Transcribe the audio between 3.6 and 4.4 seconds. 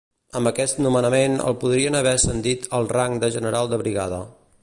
de brigada.